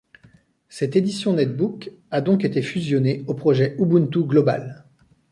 Cette 0.67 0.95
édition 0.95 1.33
netbook 1.33 1.91
a 2.09 2.21
donc 2.21 2.43
été 2.43 2.63
fusionnée 2.63 3.23
au 3.27 3.35
projet 3.35 3.75
Ubuntu 3.77 4.23
global. 4.23 4.83